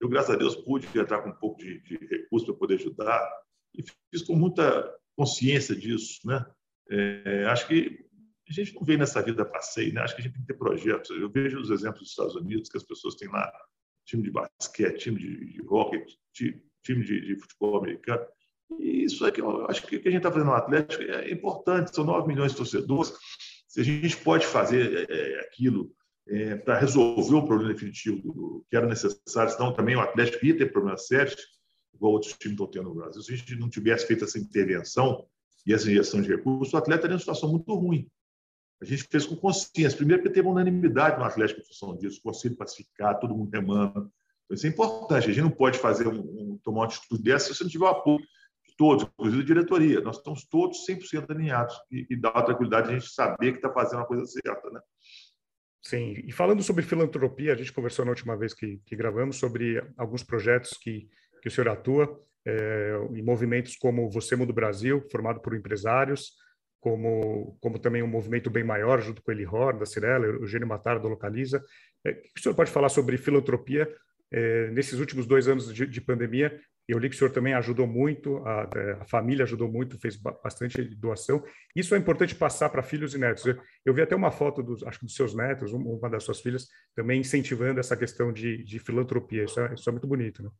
[0.00, 3.28] Eu, graças a Deus, pude entrar com um pouco de, de recurso para poder ajudar
[3.74, 6.20] e fiz com muita consciência disso.
[6.24, 6.44] Né?
[6.90, 8.07] É, acho que
[8.50, 10.00] a gente não vem nessa vida passeio, né?
[10.00, 11.10] Acho que a gente tem que ter projetos.
[11.10, 13.50] Eu vejo os exemplos dos Estados Unidos, que as pessoas têm lá
[14.06, 18.24] time de basquete, time de, de hockey, time de, de, futebol americano.
[18.78, 21.02] E isso é que eu acho que o que a gente está fazendo no Atlético
[21.02, 21.94] é importante.
[21.94, 23.12] São 9 milhões de torcedores.
[23.66, 25.92] Se a gente pode fazer é, é aquilo
[26.26, 30.72] é, para resolver o problema definitivo que era necessário, senão também o Atlético ia ter
[30.72, 31.36] problemas sérios,
[31.94, 33.22] igual outros times estão tendo no Brasil.
[33.22, 35.26] Se a gente não tivesse feito essa intervenção
[35.66, 38.08] e essa injeção de recursos, o atleta em uma situação muito ruim.
[38.80, 39.96] A gente fez com consciência.
[39.96, 44.10] Primeiro, porque teve unanimidade no Atlético em função disso, conselho pacificar, todo mundo remando.
[44.44, 45.30] Então, isso é importante.
[45.30, 47.88] A gente não pode fazer um, um, tomar uma atitude dessa se não tiver o
[47.88, 50.00] apoio de todos, inclusive a diretoria.
[50.00, 53.58] Nós estamos todos 100% alinhados e, e dá a tranquilidade de a gente saber que
[53.58, 54.70] está fazendo a coisa certa.
[54.70, 54.80] Né?
[55.82, 59.82] Sim, e falando sobre filantropia, a gente conversou na última vez que, que gravamos sobre
[59.96, 61.08] alguns projetos que,
[61.40, 66.32] que o senhor atua, é, em movimentos como Você Muda o Brasil, formado por empresários,
[66.80, 70.98] como, como também um movimento bem maior, junto com o Hor, da Cirela, Eugênio Matar,
[70.98, 71.62] da Localiza.
[72.04, 73.88] É, o que o senhor pode falar sobre filantropia
[74.30, 76.60] é, nesses últimos dois anos de, de, pandemia?
[76.86, 78.68] Eu li que o senhor também ajudou muito, a,
[79.00, 81.44] a, família ajudou muito, fez bastante doação.
[81.76, 83.44] Isso é importante passar para filhos e netos.
[83.44, 86.40] Eu, eu, vi até uma foto, dos, acho que dos seus netos, uma das suas
[86.40, 89.44] filhas, também incentivando essa questão de, de filantropia.
[89.44, 90.50] Isso é, isso é muito bonito, né?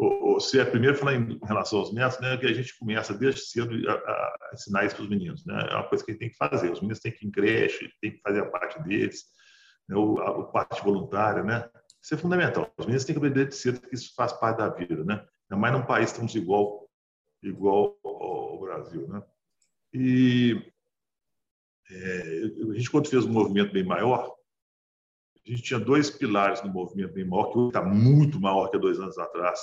[0.00, 3.74] Você é primeiro falar em relação aos netos, né, que a gente começa desde cedo
[3.88, 5.68] a, a ensinar isso para os meninos, né?
[5.70, 6.72] É uma coisa que a gente tem que fazer.
[6.72, 9.24] Os meninos têm que ir em creche, tem que fazer a parte deles,
[9.86, 11.68] né, o, a, a, parte voluntária, né?
[12.02, 12.72] Isso é fundamental.
[12.78, 15.22] Os meninos têm que aprender de cedo que isso faz parte da vida, né?
[15.50, 16.88] Ainda mais num país estamos igual
[17.42, 19.22] igual ao Brasil, né?
[19.92, 20.72] E
[21.90, 24.34] é, a gente quando fez um movimento bem maior,
[25.46, 28.80] a gente tinha dois pilares no movimento bem maior, que está muito maior que há
[28.80, 29.60] dois anos atrás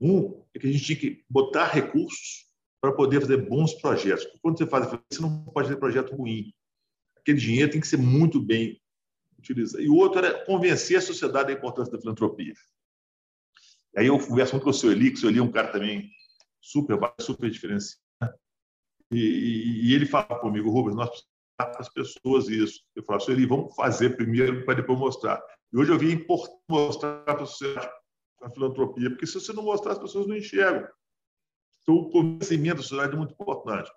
[0.00, 2.46] um é que a gente tinha que botar recursos
[2.80, 4.24] para poder fazer bons projetos.
[4.24, 6.52] Porque quando você faz, você não pode fazer projeto ruim.
[7.16, 8.80] Aquele dinheiro tem que ser muito bem
[9.38, 9.82] utilizado.
[9.82, 12.54] E o outro era convencer a sociedade da importância da filantropia.
[13.96, 15.70] Aí eu converso muito com o seu Eli, que o seu Eli é um cara
[15.70, 16.10] também
[16.60, 18.00] super, super diferenciado.
[19.12, 22.82] E, e, e ele fala comigo, Rubens, nós precisamos para as pessoas isso.
[22.94, 25.42] Eu falo, seu Eli, vamos fazer primeiro para depois mostrar.
[25.72, 27.90] E hoje eu vi importante mostrar para a sociedade
[28.40, 30.88] a filantropia, porque se você não mostrar, as pessoas não enxergam.
[31.82, 33.90] Então, o conhecimento da sociedade é muito importante.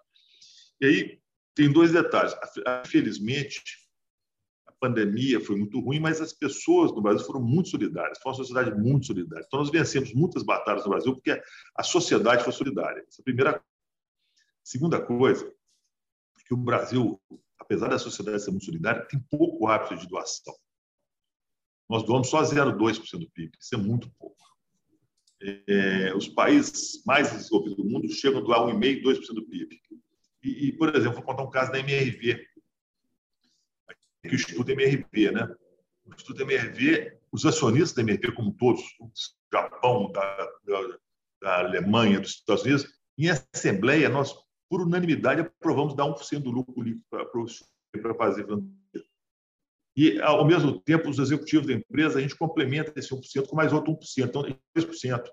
[0.81, 1.21] E aí,
[1.55, 2.35] tem dois detalhes.
[2.85, 3.61] Infelizmente,
[4.65, 8.19] a pandemia foi muito ruim, mas as pessoas no Brasil foram muito solidárias.
[8.19, 9.45] Foi uma sociedade muito solidária.
[9.45, 11.41] Então, nós vencemos muitas batalhas no Brasil porque
[11.75, 13.03] a sociedade foi solidária.
[13.07, 13.65] Essa é a primeira coisa.
[14.63, 17.21] Segunda coisa, é que o Brasil,
[17.59, 20.55] apesar da sociedade ser muito solidária, tem pouco hábito de doação.
[21.93, 24.35] Nós doamos só 0,2% do PIB, isso é muito pouco.
[25.39, 29.79] É, os países mais desenvolvidos do mundo chegam a doar 1,5%, 2% do PIB.
[30.43, 32.47] E, e, por exemplo, vou contar um caso da MRV,
[34.23, 35.55] que o Instituto MRV, né?
[36.03, 39.11] O Instituto MRV, os acionistas da MRV, como todos, do
[39.53, 40.97] Japão, da, da,
[41.43, 42.87] da Alemanha, dos Estados Unidos,
[43.19, 44.33] em assembleia, nós,
[44.67, 48.47] por unanimidade, aprovamos dar 1% do lucro líquido para fazer
[49.95, 53.71] e, ao mesmo tempo, os executivos da empresa, a gente complementa esse 1% com mais
[53.71, 54.43] outro 1%, então
[54.75, 55.23] 2%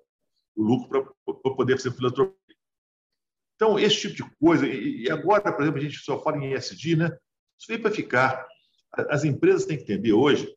[0.56, 2.36] do lucro para poder ser filantropia.
[3.54, 6.96] Então, esse tipo de coisa, e agora, por exemplo, a gente só fala em ESG,
[6.96, 7.06] né?
[7.58, 8.46] Isso veio para ficar.
[9.10, 10.54] As empresas têm que entender hoje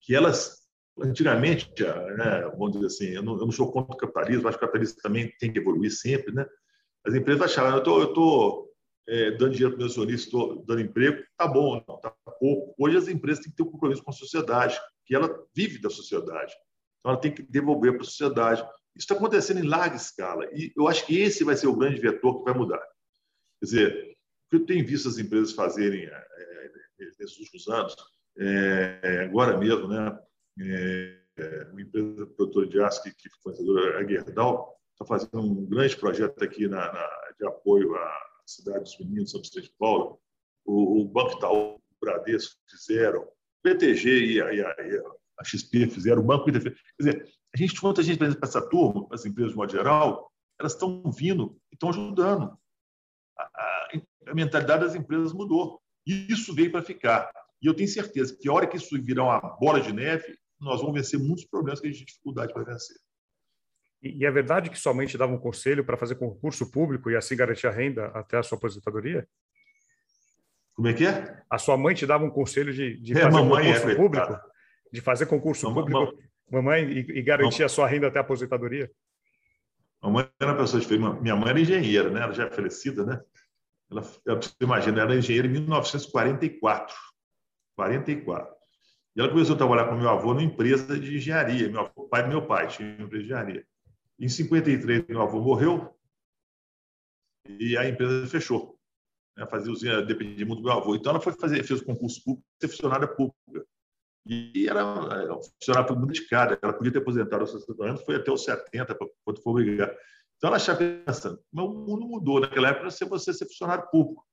[0.00, 0.62] que elas,
[0.98, 1.70] antigamente,
[2.16, 4.66] né, vamos dizer assim, eu não, eu não sou contra o capitalismo, acho que o
[4.66, 6.44] capitalismo também tem que evoluir sempre, né?
[7.06, 8.72] As empresas achavam, eu tô, estou
[9.08, 12.74] é, dando dinheiro para o acionista, estou dando emprego, tá bom, não, tá pouco.
[12.76, 14.76] Hoje as empresas têm que ter um compromisso com a sociedade,
[15.06, 16.52] que ela vive da sociedade.
[16.98, 18.62] Então ela tem que devolver para a sociedade.
[18.96, 20.44] Isso está acontecendo em larga escala.
[20.52, 22.82] E eu acho que esse vai ser o grande vetor que vai mudar.
[23.60, 26.72] Quer dizer, o que eu tenho visto as empresas fazerem é,
[27.20, 27.94] nesses últimos anos,
[28.36, 30.18] é, agora mesmo, né?
[30.58, 31.22] É,
[31.70, 33.54] uma empresa produtora de aço que, que foi
[33.96, 38.98] a Gerdau, está fazendo um grande projeto aqui na, na de apoio à cidade dos
[38.98, 40.18] meninos, São Vicente de Paula,
[40.64, 43.28] o, o Banco Itaú, Bradesco fizeram,
[43.64, 44.74] BTG e a, e a,
[45.38, 48.68] a XP fizeram, o Banco Quer dizer, a gente, quando a gente vai para essa
[48.68, 52.58] turma, as empresas de modo geral, elas estão vindo e estão ajudando.
[53.38, 53.88] A, a,
[54.28, 55.80] a, mentalidade das empresas mudou.
[56.06, 57.30] E isso veio para ficar.
[57.60, 60.80] E eu tenho certeza que a hora que isso virar uma bola de neve, nós
[60.80, 62.96] vamos vencer muitos problemas que a gente tem dificuldade para vencer.
[64.02, 67.16] E, é verdade que sua mãe te dava um conselho para fazer concurso público e
[67.16, 69.28] assim garantir a renda até a sua aposentadoria?
[70.74, 71.42] Como é que é?
[71.50, 74.40] A sua mãe te dava um conselho de, de é, fazer concurso é, público?
[74.92, 77.66] De fazer concurso mamãe, público, mamãe, e, e garantir mamãe.
[77.66, 78.90] a sua renda até a aposentadoria?
[80.02, 81.20] Mamãe era uma pessoa diferente.
[81.20, 82.22] Minha mãe era engenheira, né?
[82.22, 83.20] Ela já é falecida, né?
[83.90, 86.94] Ela, você imagina, ela era engenheira em 1944.
[87.76, 88.54] 44.
[89.14, 91.68] E ela começou a trabalhar com meu avô numa empresa de engenharia.
[91.68, 93.66] Meu avô, pai meu pai tinha uma empresa de engenharia.
[94.18, 95.94] Em 53, meu avô morreu
[97.46, 98.78] e a empresa fechou.
[99.36, 99.46] Né?
[99.46, 100.94] fazia usina, dependia muito do meu avô.
[100.94, 103.66] Então ela foi fazer, fez o concurso público, ser funcionária pública.
[104.26, 106.58] E era uma funcionária pública dedicada.
[106.62, 109.92] Ela podia ter aposentado aos 60 anos, foi até os 70 para quando for obrigar.
[110.36, 112.40] Então ela achava pensando, mas o mundo mudou.
[112.40, 114.26] Naquela época, você você ser funcionário público.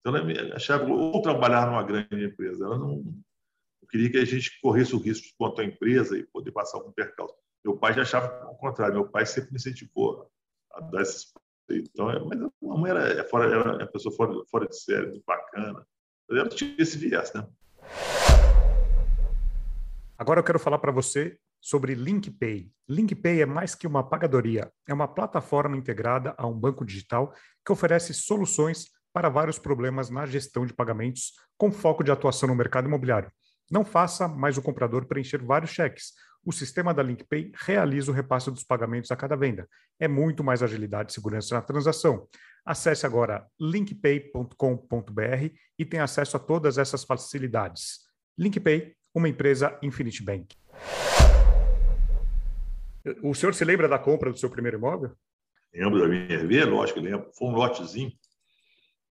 [0.00, 2.64] Então ela achava ou trabalhar numa grande empresa.
[2.64, 3.04] Ela não
[3.88, 7.34] queria que a gente corresse o risco quanto à empresa e poder passar algum percalço.
[7.64, 8.94] Meu pai já achava o contrário.
[8.94, 10.28] Meu pai sempre me incentivou
[10.72, 11.32] a dar esses
[11.78, 15.22] então, é, mas a mãe era, é fora, era uma pessoa fora, fora de série,
[15.26, 15.86] bacana.
[16.30, 17.46] Ela tinha esse viés, né?
[20.16, 22.70] Agora eu quero falar para você sobre LinkPay.
[22.88, 27.32] LinkPay é mais que uma pagadoria, é uma plataforma integrada a um banco digital
[27.64, 32.54] que oferece soluções para vários problemas na gestão de pagamentos com foco de atuação no
[32.54, 33.30] mercado imobiliário.
[33.70, 36.12] Não faça mais o comprador preencher vários cheques
[36.44, 39.68] o sistema da LinkPay realiza o repasse dos pagamentos a cada venda.
[39.98, 42.28] É muito mais agilidade e segurança na transação.
[42.64, 48.00] Acesse agora linkpay.com.br e tenha acesso a todas essas facilidades.
[48.38, 50.56] LinkPay, uma empresa Infinity Bank.
[53.22, 55.12] O senhor se lembra da compra do seu primeiro imóvel?
[55.74, 57.30] Lembro da minha RV, lógico que lembro.
[57.36, 58.12] Foi um lotezinho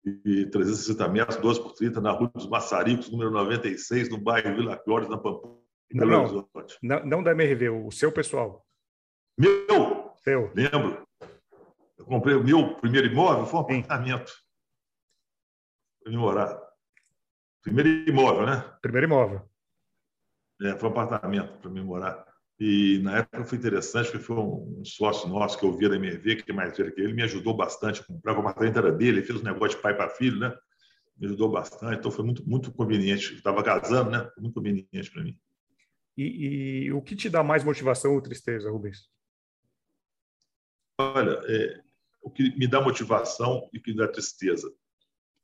[0.04, 4.76] de 360 metros, 12 por 30, na Rua dos Maçaricos, número 96, no bairro Vila
[4.76, 5.63] Flores, na Pampulha.
[5.94, 6.48] Não, não,
[6.82, 8.66] não, não da MRV, o seu pessoal.
[9.38, 10.12] Meu?
[10.16, 10.52] Seu.
[10.52, 11.06] Lembro.
[11.96, 13.78] Eu comprei o meu primeiro imóvel, foi um Sim.
[13.78, 14.32] apartamento.
[16.02, 16.60] Para me morar.
[17.62, 18.76] Primeiro imóvel, né?
[18.82, 19.48] Primeiro imóvel.
[20.62, 22.26] É, foi um apartamento para me morar.
[22.58, 26.42] E na época foi interessante, porque foi um sócio nosso que eu via da MRV,
[26.42, 28.34] que é mais velho que ele, me ajudou bastante a comprar.
[28.36, 30.56] O apartamento era dele, ele fez um negócio de pai para filho, né?
[31.16, 33.34] Me ajudou bastante, então foi muito, muito conveniente.
[33.34, 34.28] Estava casando, né?
[34.34, 35.38] Foi muito conveniente para mim.
[36.16, 39.08] E, e, o que te dá mais motivação ou tristeza, Rubens?
[40.98, 41.82] Olha, é,
[42.22, 44.72] o que me dá motivação e o que me dá tristeza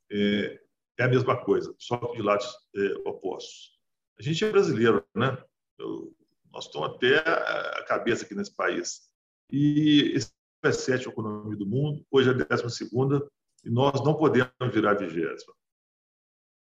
[0.09, 0.61] é,
[0.97, 3.77] é a mesma coisa, só de lados é, opostos.
[4.17, 5.37] A gente é brasileiro, né?
[5.77, 6.15] Eu,
[6.51, 9.09] nós estamos até a cabeça aqui nesse país.
[9.51, 10.31] E esse
[10.63, 13.25] é sétima economia do mundo, hoje é a décima segunda,
[13.63, 15.53] e nós não podemos virar vigésima.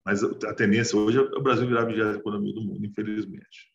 [0.04, 3.73] Mas a tendência hoje é o Brasil virar a vigésima economia do mundo, infelizmente.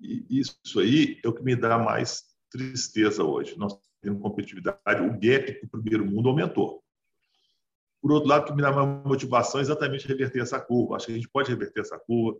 [0.00, 3.56] E isso aí é o que me dá mais tristeza hoje.
[3.58, 6.82] Nós temos competitividade, o gap com o primeiro mundo aumentou.
[8.00, 10.96] Por outro lado, o que me dá mais motivação é exatamente reverter essa curva.
[10.96, 12.38] Acho que a gente pode reverter essa curva,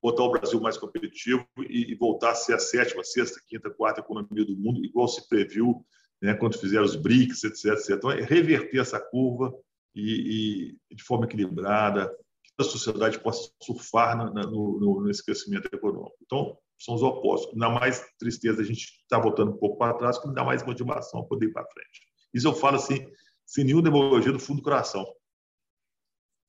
[0.00, 4.44] botar o Brasil mais competitivo e, voltar a ser a sétima, sexta, quinta, quarta economia
[4.44, 5.84] do mundo, igual se previu
[6.22, 7.90] né, quando fizeram os BRICS, etc, etc.
[7.90, 9.52] Então, é reverter essa curva
[9.94, 12.14] e, e de forma equilibrada,
[12.58, 16.16] a sociedade possa surfar no, no, nesse crescimento econômico.
[16.22, 17.56] Então, são os opostos.
[17.56, 20.64] Dá mais tristeza a gente estar tá voltando um pouco para trás, que dá mais
[20.64, 22.06] motivação a poder ir para frente.
[22.34, 23.06] Isso eu falo assim,
[23.46, 25.06] sem nenhuma demagogia do fundo do coração.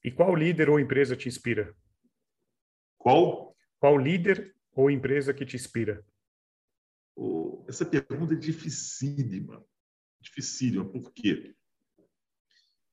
[0.04, 1.76] E qual líder ou empresa te inspira?
[2.98, 3.56] Qual?
[3.80, 6.06] Qual líder ou empresa que te inspira?
[7.68, 9.64] Essa pergunta é dificílima.
[10.20, 11.56] Dificílima, por quê?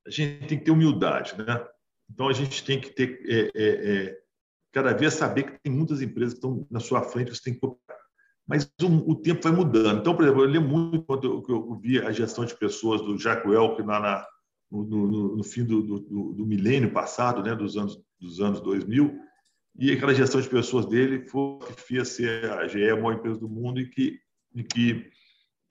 [0.06, 1.66] A gente tem que ter humildade, né?
[2.10, 4.18] Então, a gente tem que ter, é, é, é,
[4.72, 7.60] cada vez saber que tem muitas empresas que estão na sua frente, você tem que
[7.60, 7.98] copiar.
[8.46, 10.00] Mas o, o, tempo vai mudando.
[10.00, 13.18] Então, por exemplo, eu lembro muito quando eu, eu vi a gestão de pessoas do
[13.18, 14.26] Jacques Welk na, na
[14.70, 19.18] no, no, no, fim do, do, do, milênio passado, né, dos anos dos anos 2000,
[19.78, 23.38] e aquela gestão de pessoas dele foi que fez ser a GE a maior empresa
[23.38, 24.18] do mundo e que,
[24.54, 25.10] e que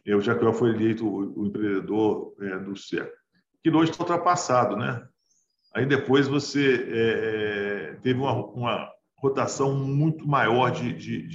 [0.07, 3.11] o Jacques Welk foi eleito o, o empreendedor é, do século.
[3.63, 5.07] Que hoje está ultrapassado, né?
[5.75, 11.27] Aí depois você é, é, teve uma, uma, rotação muito maior de, de,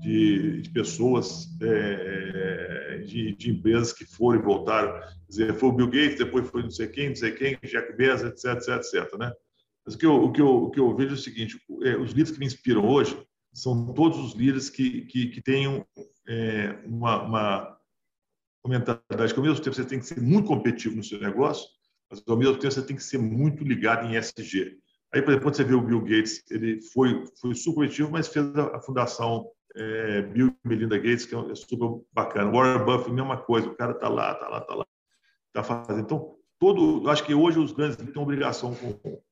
[0.00, 4.92] de, de, pessoas, é, de, de, empresas que foram e voltaram.
[5.00, 7.96] Quer dizer, foi o Bill Gates, depois foi não sei quem, não sei quem, Jack
[7.96, 9.18] Bezos, etc, etc, etc.
[9.18, 9.32] Né?
[9.84, 11.96] Mas o que, eu, o, que eu, o que eu vejo é o seguinte, é,
[11.96, 13.16] os líderes que me inspiram hoje
[13.52, 15.42] são todos os líderes que, que, que
[16.26, 17.78] é, uma, uma
[18.66, 21.68] mentalidade que, ao mesmo tempo, você tem que ser muito competitivo no seu negócio,
[22.14, 24.78] mas ao mesmo tempo você tem que ser muito ligado em SG.
[25.12, 28.80] Aí, por exemplo, você vê o Bill Gates, ele foi, foi super mas fez a,
[28.80, 32.50] fundação é, Bill e Melinda Gates, que é, é super bacana.
[32.50, 34.86] Warren Buffett, mesma coisa, o cara está lá, está lá, está lá,
[35.48, 36.00] está fazendo.
[36.00, 39.22] Então, todo, acho que hoje os grandes têm obrigação com, com,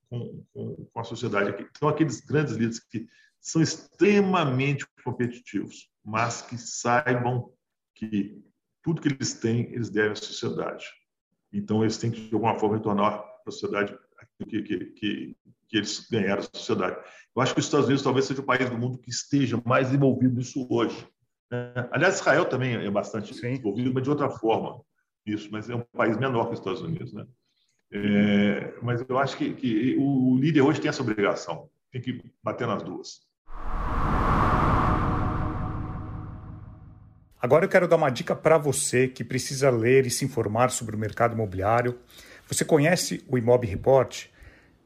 [0.53, 1.49] com, com a sociedade.
[1.49, 1.67] Aqui.
[1.75, 3.07] Então, aqueles grandes líderes que
[3.39, 7.51] são extremamente competitivos, mas que saibam
[7.93, 8.41] que
[8.81, 10.85] tudo que eles têm, eles devem à sociedade.
[11.53, 13.95] Então, eles têm que, de alguma forma, retornar para a sociedade
[14.49, 15.37] que, que, que,
[15.67, 16.97] que eles ganharam da sociedade.
[17.35, 19.93] Eu acho que os Estados Unidos talvez seja o país do mundo que esteja mais
[19.93, 21.07] envolvido nisso hoje.
[21.51, 21.89] Né?
[21.91, 23.53] Aliás, Israel também é bastante Sim.
[23.53, 24.81] envolvido, mas de outra forma.
[25.25, 27.25] Isso, mas é um país menor que os Estados Unidos, né?
[27.91, 32.67] É, mas eu acho que, que o líder hoje tem essa obrigação, tem que bater
[32.67, 33.21] nas duas.
[37.43, 40.95] Agora eu quero dar uma dica para você que precisa ler e se informar sobre
[40.95, 41.99] o mercado imobiliário.
[42.47, 44.27] Você conhece o Imob Report?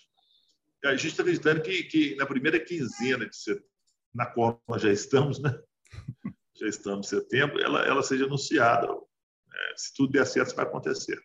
[0.84, 3.68] A gente está acreditando que, que na primeira quinzena de setembro,
[4.14, 5.58] na qual nós já estamos, né?
[6.54, 8.86] já estamos em setembro, ela, ela seja anunciada.
[8.86, 11.20] É, se tudo der certo, isso vai acontecer.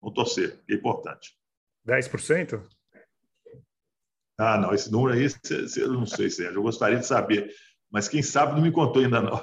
[0.00, 1.36] Vamos torcer, é importante.
[1.86, 2.66] 10%?
[4.38, 5.26] Ah, não, esse número aí,
[5.76, 7.52] eu não sei, Sérgio, eu gostaria de saber,
[7.90, 9.38] mas quem sabe não me contou ainda não.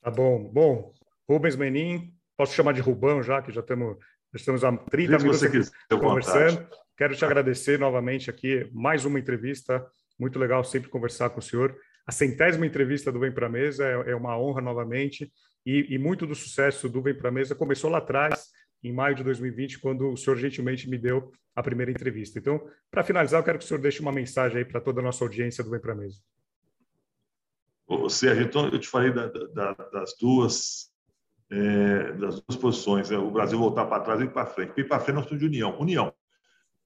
[0.00, 0.44] Tá bom.
[0.52, 0.94] Bom,
[1.28, 3.96] Rubens Menin, posso chamar de Rubão já, que já estamos,
[4.32, 6.66] já estamos há 30 minutos aqui conversando.
[6.96, 9.84] Quero te agradecer novamente aqui, mais uma entrevista,
[10.18, 11.76] muito legal sempre conversar com o senhor.
[12.06, 15.30] A centésima entrevista do Vem para a Mesa é, é, uma honra novamente,
[15.64, 18.46] e, e muito do sucesso do Vem para a Mesa começou lá atrás,
[18.82, 22.38] em maio de 2020, quando o senhor gentilmente me deu a primeira entrevista.
[22.38, 25.02] Então, para finalizar, eu quero que o senhor deixe uma mensagem aí para toda a
[25.04, 26.18] nossa audiência do Vem para a Mesa.
[27.86, 30.90] Ô, Sérgio, então eu te falei da, da, das duas
[31.50, 34.72] é, das duas posições, é o Brasil voltar para trás e ir para frente.
[34.76, 35.78] Ir para frente nós estamos de união.
[35.78, 36.12] União.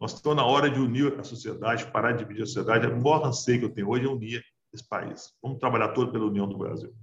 [0.00, 2.86] Nós estamos na hora de unir a sociedade, parar de dividir a sociedade.
[2.86, 5.32] O maior anseio que eu tenho hoje é unir esse país.
[5.42, 6.94] Vamos trabalhar todo pela união do Brasil.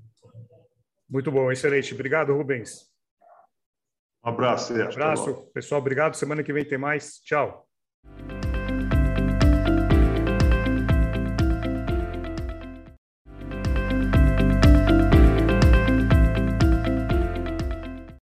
[1.09, 1.93] Muito bom, excelente.
[1.93, 2.87] Obrigado, Rubens.
[4.25, 4.99] Um abraço, Sérgio.
[4.99, 5.79] Um abraço, pessoal.
[5.79, 6.15] Obrigado.
[6.15, 7.19] Semana que vem tem mais.
[7.21, 7.67] Tchau.